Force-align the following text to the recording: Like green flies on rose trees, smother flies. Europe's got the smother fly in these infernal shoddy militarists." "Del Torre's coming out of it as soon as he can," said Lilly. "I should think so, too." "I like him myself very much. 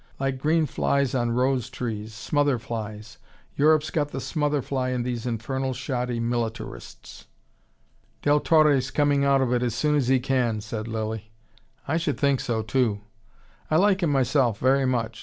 Like 0.19 0.39
green 0.39 0.65
flies 0.65 1.13
on 1.13 1.29
rose 1.33 1.69
trees, 1.69 2.11
smother 2.11 2.57
flies. 2.57 3.19
Europe's 3.55 3.91
got 3.91 4.09
the 4.09 4.19
smother 4.19 4.63
fly 4.63 4.89
in 4.89 5.03
these 5.03 5.27
infernal 5.27 5.73
shoddy 5.73 6.19
militarists." 6.19 7.27
"Del 8.23 8.39
Torre's 8.39 8.89
coming 8.89 9.23
out 9.25 9.41
of 9.41 9.53
it 9.53 9.61
as 9.61 9.75
soon 9.75 9.95
as 9.95 10.07
he 10.07 10.19
can," 10.19 10.59
said 10.59 10.87
Lilly. 10.87 11.31
"I 11.87 11.97
should 11.97 12.19
think 12.19 12.39
so, 12.39 12.63
too." 12.63 13.01
"I 13.69 13.75
like 13.75 14.01
him 14.01 14.09
myself 14.09 14.57
very 14.57 14.87
much. 14.87 15.19